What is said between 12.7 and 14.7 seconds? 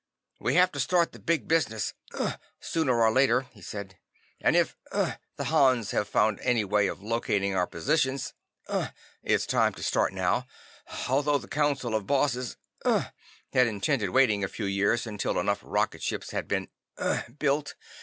unh had intended waiting a few